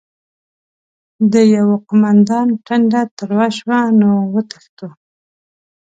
د 1.33 1.35
يوه 1.55 1.75
قوماندان 1.87 2.47
ټنډه 2.65 3.01
تروه 3.17 3.47
شوه: 3.57 3.79
نو 3.99 4.09
وتښتو؟! 4.33 4.87